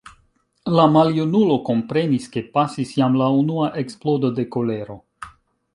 La 0.77 0.85
maljunulo 0.93 1.57
komprenis, 1.67 2.25
ke 2.37 2.43
pasis 2.59 2.95
jam 3.01 3.19
la 3.23 3.29
unua 3.43 3.69
eksplodo 3.83 4.35
de 4.41 4.49
kolero. 4.57 4.99